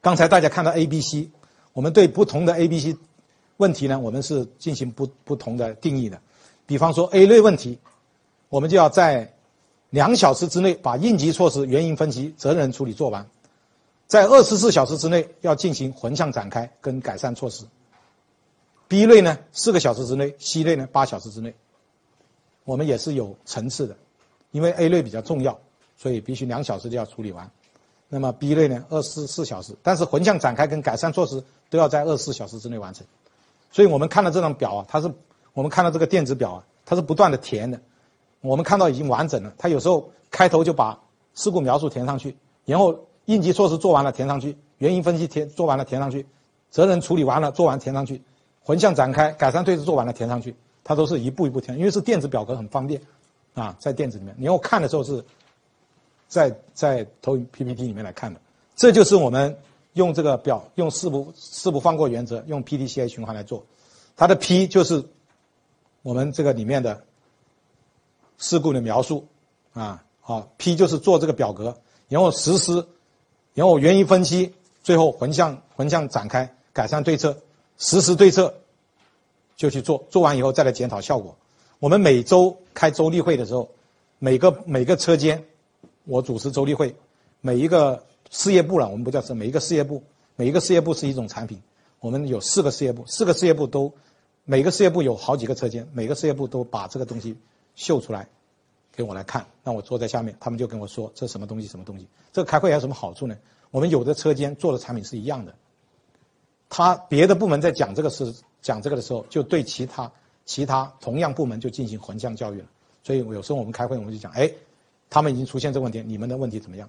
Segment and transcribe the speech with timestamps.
[0.00, 1.30] 刚才大家看到 A、B、C，
[1.72, 2.96] 我们对不同的 A、B、C
[3.58, 6.20] 问题呢，我们是进行不不同的定义的。
[6.66, 7.78] 比方说 A 类问题，
[8.48, 9.34] 我们就要在
[9.90, 13.28] 两小时之内把应急措施、原因分析、责任处理做完，
[14.06, 17.64] 在二十四小时之内要进行横向展开跟改善措施。
[18.88, 21.54] B 类呢，四个小时之内；C 类呢，八小时之内。
[22.64, 23.96] 我们也是有层次的，
[24.50, 25.58] 因为 A 类比较重要，
[25.96, 27.50] 所以必须两小时就要处理完。
[28.12, 33.06] 那么 B 类呢，二十四小时，但是横向展开跟改善措施都要在二十四小时之内完成。
[33.70, 35.10] 所以我们看到这张表啊，它是
[35.54, 37.80] 我们看到这个电子表啊，它是不断的填的。
[38.40, 40.98] 我们看到已经完整了，它有时候开头就把
[41.34, 46.26] 事故描述填上去，然后应急措施做完了填上去，原因分析填做完了填上去，
[46.68, 48.20] 责任处理完了做完填上去，
[48.64, 50.54] 横向展开改善对策做完了填上去。
[50.82, 53.00] 它都是一步一步填，因为是电子表格很方便，
[53.54, 55.24] 啊，在电子里面，然后看的时候是
[56.30, 58.40] 在在投影 PPT 里面来看的。
[58.74, 59.58] 这就是我们
[59.92, 63.66] 用这个表，用四不四不放过原则，用 PDCA 循环来做。
[64.16, 65.04] 它的 P 就是
[66.00, 67.04] 我们这个里面的
[68.38, 69.26] 事故的描述，
[69.74, 71.76] 啊，好，P 就是做这个表格，
[72.08, 72.86] 然后实施，
[73.52, 77.36] 然后原因分析，最后横向横向展开改善对策，
[77.76, 78.54] 实施对策。
[79.56, 81.36] 就去做，做完以后再来检讨效果。
[81.80, 83.68] 我们每周开周例会的时候，
[84.18, 85.44] 每个每个车间，
[86.04, 86.94] 我主持周例会，
[87.40, 90.02] 每一个事业部了，我们不叫是每一个事业部，
[90.36, 91.60] 每一个事业部是一种产品。
[92.00, 93.92] 我们有四个事业部，四个事业部都，
[94.44, 97.36] 每个事业部有好几个车间，每个事业部都把这个东西
[97.74, 98.28] 秀出来，
[98.92, 102.06] 给我来看，让我坐在下面，他们就跟我说这什么东西什么东西。
[102.32, 103.36] 这个开会还有什么好处呢？
[103.70, 105.54] 我们有的车间做的产品是一样的，
[106.68, 108.34] 他别的部门在讲这个事。
[108.62, 110.12] 讲这个的时候，就对其他
[110.44, 112.66] 其他同样部门就进行横向教育了。
[113.02, 114.52] 所以有时候我们开会，我们就讲，哎，
[115.10, 116.88] 他们已经出现这个问题，你们的问题怎么样？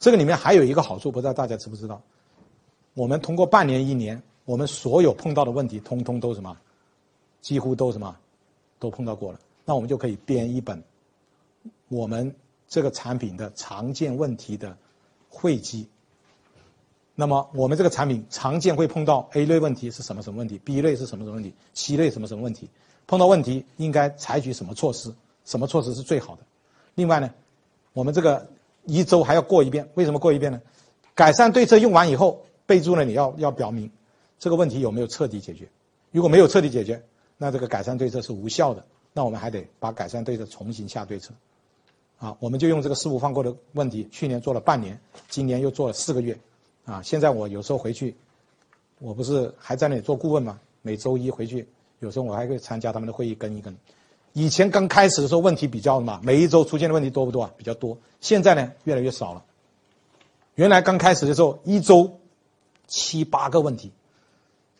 [0.00, 2.02] 这个里面还有一个好处，不知道大家知不知道？
[2.92, 6.58] 我们通过半年一年，我们所有碰到的问题，通通都什么？
[7.40, 8.16] 几乎都什么？
[8.78, 9.40] 都碰到过了。
[9.64, 10.82] 那我们就可以编一本
[11.88, 12.34] 我们
[12.68, 14.76] 这个产品的常见问题的
[15.30, 15.88] 汇集。
[17.14, 22.68] 那么我们这个产品常见会碰到 A 类问题是什么什么问题，B 类是什么什么问题，C 类什么什么问题，
[23.06, 25.14] 碰到问题应该采取什么措施，
[25.44, 26.42] 什么措施是最好的。
[26.94, 27.30] 另外呢，
[27.92, 28.48] 我们这个
[28.84, 30.60] 一周还要过一遍，为什么过一遍呢？
[31.14, 33.90] 改善对策用完以后，备注呢你要要表明
[34.38, 35.68] 这个问题有没有彻底解决，
[36.10, 37.02] 如果没有彻底解决，
[37.36, 41.32] 那这个改善对策是无效的，那我们还得把改善对策重新下对策。
[42.18, 46.38] 啊，我们就用这个事无放过的问题，去年做了半年，今年又做了四个月。
[46.84, 48.14] 啊，现在我有时候回去，
[48.98, 50.60] 我不是还在那里做顾问吗？
[50.82, 51.66] 每周一回去，
[51.98, 53.76] 有时候我还会参加他们的会议跟一跟。
[54.34, 57.52] 以前刚开始的时候问题比较嘛，每一周出现的问题多不多啊？
[57.56, 57.96] 比较多。
[58.20, 59.44] 现在呢，越来越少了。
[60.56, 62.18] 原来刚开始的时候，一周
[62.88, 63.92] 七八个问题，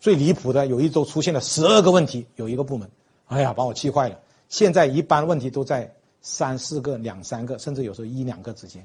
[0.01, 2.91] 最离谱的有一周出现了十二个问题，有一个部门，
[3.29, 4.19] 哎呀，把我气坏了。
[4.49, 8.85] 现在一般问题都在三四个、两三个，甚至有时候一两个之间。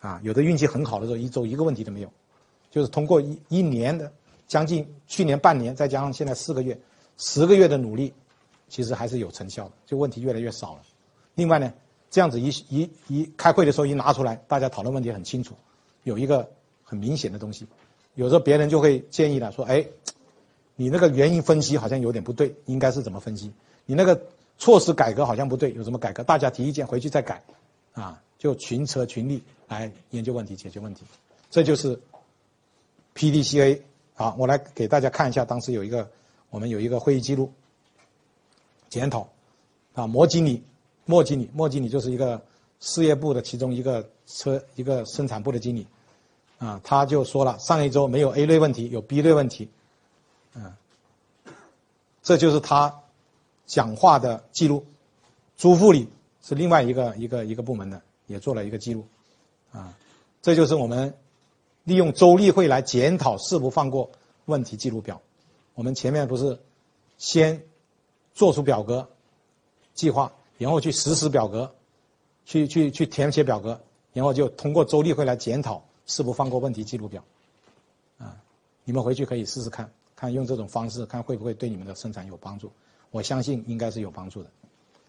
[0.00, 2.12] 啊，有的运气很好的时候，一周一个问题都没有。
[2.70, 4.12] 就是通过一一年的
[4.46, 6.78] 将近去年半年，再加上现在四个月、
[7.16, 8.12] 十个月的努力，
[8.68, 10.82] 其实还是有成效的，就问题越来越少了。
[11.34, 11.72] 另外呢，
[12.10, 15.54] 这样子一一一开会的时候一拿出来，大家讨论问题很清楚，
[16.04, 16.48] 有一个
[16.84, 17.66] 很明显的东西。
[18.14, 19.86] 有时候别人就会建议了，说：“哎，
[20.76, 23.52] 你那个原因分析好像有点不对，应该是怎么分析？
[23.86, 24.20] 你那个
[24.58, 26.22] 措施改革好像不对，有什么改革？
[26.22, 27.42] 大家提意见回去再改，
[27.92, 31.02] 啊，就群策群力来研究问题、解决问题，
[31.50, 31.98] 这就是。”
[33.14, 33.80] PDCA，
[34.14, 36.08] 好，我来给大家看一下，当时有一个，
[36.50, 37.52] 我们有一个会议记录，
[38.88, 39.28] 检讨，
[39.94, 40.62] 啊，莫经理，
[41.04, 42.40] 莫经理，莫经理就是一个
[42.80, 45.86] 事业部的其中一个车一个生产部的经理，
[46.58, 49.68] 啊，他就说了，上一周没有 A 类问题，有 B 类问题，
[50.54, 50.74] 嗯，
[52.22, 53.02] 这就是他
[53.66, 54.84] 讲话的记录，
[55.56, 56.08] 朱副理
[56.42, 59.06] 是另外一个一个一个部门的，也做了一个记录，
[59.72, 59.94] 啊，
[60.42, 61.14] 这就是我们。
[61.84, 64.10] 利用周例会来检讨事不放过
[64.44, 65.22] 问题记录表，
[65.72, 66.58] 我们前面不是
[67.16, 67.62] 先
[68.38, 69.08] 做出表格
[69.94, 71.74] 计划，然后去实施表格，
[72.46, 73.80] 去去去填写表格，
[74.12, 77.24] 然后就通过周例会来检讨是不放过问题记录表，
[78.16, 78.36] 啊，
[78.84, 82.70] 你们回去可以试试看看用这种方式看会不会对你们的生产有帮助，
[83.10, 84.48] 我相信应该是有帮助的，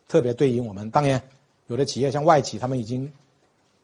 [0.07, 1.21] 特别对于我们当然
[1.67, 3.13] 有的企业像外企，他们已经。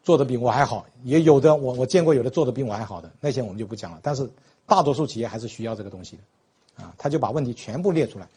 [0.04, 4.00] 做的比我还好，也有的我我见过有的做的比我还好的那些我们就不讲了。
[4.04, 4.30] 但是
[4.68, 8.28] 大多数企业还是需要这个东西的，啊，他就把问题全部列出来，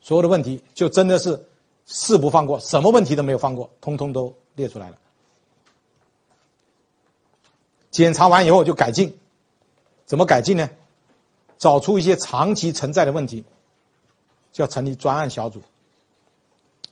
[0.00, 1.46] 所有的问题就真的是
[1.86, 4.96] 誓不放过，什么问题都没有放过，通通都列出来了。
[7.90, 9.16] 检查完以后就改进，
[10.06, 10.70] 怎么改进呢？
[11.58, 13.44] 找出一些长期存在的问题，
[14.52, 15.60] 就要成立专案小组。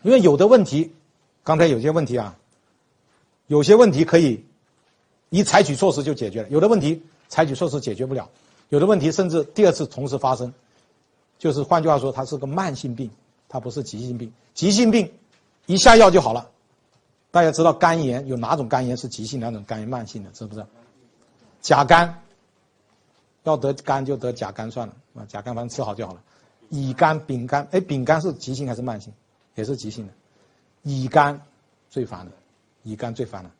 [0.03, 0.93] 因为有的问题，
[1.43, 2.37] 刚才有些问题啊，
[3.47, 4.45] 有些问题可以
[5.31, 8.29] 一采取措施就解决了，有的问题采取措施解决不了，
[8.69, 10.53] 有的问题甚至第二次同时发生，
[11.39, 13.11] 就是换句话说，它是个慢性病，
[13.49, 14.33] 它不是急性病。
[14.55, 15.11] 急性病
[15.67, 16.51] 一下药就好了。
[17.31, 20.67] 大家知道肝炎有哪种肝炎是急性，哪种肝炎慢性的，是不是？
[21.61, 22.23] 甲肝，
[23.45, 26.23] 要得肝就得甲肝算了啊，甲肝反正吃好就好了。
[26.71, 29.13] 乙肝、丙肝，哎，丙肝是急性还是慢性？
[29.55, 30.13] 也是急性的。
[30.83, 31.41] 乙肝
[31.91, 32.33] 最烦了，
[32.83, 33.51] 乙肝最烦了。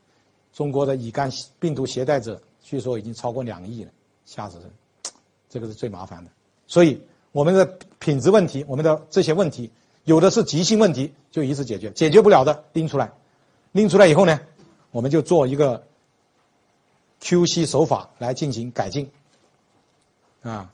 [0.53, 3.91] 中国的乙肝病毒携带者据说已经超过两亿了，
[4.25, 4.71] 吓死人。
[5.49, 6.31] 这个是最麻烦的。
[6.67, 7.01] 所以
[7.33, 9.71] 我们的品质问题，我们的这些问题，
[10.05, 13.13] 有的是急性问题，就一次解决；解决不了的拎出来。
[13.73, 14.41] 拎出来以后呢，
[14.91, 15.85] 我们就做一个
[17.21, 19.11] QC 手法来进行改进，
[20.43, 20.73] 啊，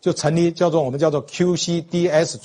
[0.00, 2.38] 就成立叫做我们叫做 QCDS。